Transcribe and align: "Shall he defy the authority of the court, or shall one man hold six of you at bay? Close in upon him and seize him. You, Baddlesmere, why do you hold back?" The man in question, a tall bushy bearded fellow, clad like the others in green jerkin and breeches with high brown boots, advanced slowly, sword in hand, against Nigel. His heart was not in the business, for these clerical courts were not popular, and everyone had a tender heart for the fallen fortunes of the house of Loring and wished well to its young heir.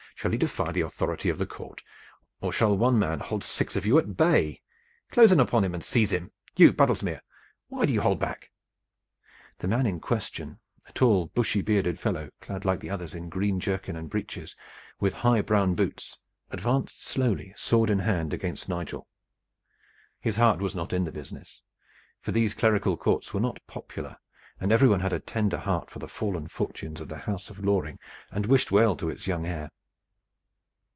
"Shall 0.13 0.29
he 0.29 0.37
defy 0.37 0.71
the 0.71 0.81
authority 0.81 1.29
of 1.29 1.39
the 1.39 1.47
court, 1.47 1.81
or 2.41 2.53
shall 2.53 2.77
one 2.77 2.99
man 2.99 3.21
hold 3.21 3.43
six 3.43 3.75
of 3.75 3.87
you 3.87 3.97
at 3.97 4.15
bay? 4.15 4.61
Close 5.09 5.31
in 5.31 5.39
upon 5.39 5.63
him 5.63 5.73
and 5.73 5.83
seize 5.83 6.13
him. 6.13 6.29
You, 6.55 6.71
Baddlesmere, 6.73 7.21
why 7.69 7.87
do 7.87 7.93
you 7.93 8.01
hold 8.01 8.19
back?" 8.19 8.51
The 9.57 9.67
man 9.67 9.87
in 9.87 9.99
question, 9.99 10.59
a 10.87 10.91
tall 10.91 11.31
bushy 11.33 11.63
bearded 11.63 11.99
fellow, 11.99 12.29
clad 12.39 12.65
like 12.65 12.81
the 12.81 12.89
others 12.91 13.15
in 13.15 13.29
green 13.29 13.59
jerkin 13.59 13.95
and 13.95 14.11
breeches 14.11 14.55
with 14.99 15.15
high 15.15 15.41
brown 15.41 15.73
boots, 15.73 16.19
advanced 16.51 17.01
slowly, 17.03 17.55
sword 17.57 17.89
in 17.89 17.97
hand, 17.97 18.31
against 18.31 18.69
Nigel. 18.69 19.07
His 20.19 20.35
heart 20.35 20.59
was 20.59 20.75
not 20.75 20.93
in 20.93 21.03
the 21.03 21.11
business, 21.11 21.63
for 22.19 22.31
these 22.31 22.53
clerical 22.53 22.95
courts 22.95 23.33
were 23.33 23.41
not 23.41 23.59
popular, 23.65 24.17
and 24.59 24.71
everyone 24.71 24.99
had 24.99 25.13
a 25.13 25.19
tender 25.19 25.57
heart 25.57 25.89
for 25.89 25.97
the 25.97 26.07
fallen 26.07 26.47
fortunes 26.47 27.01
of 27.01 27.07
the 27.07 27.17
house 27.17 27.49
of 27.49 27.63
Loring 27.65 27.97
and 28.29 28.45
wished 28.45 28.69
well 28.69 28.95
to 28.97 29.09
its 29.09 29.25
young 29.25 29.47
heir. 29.47 29.71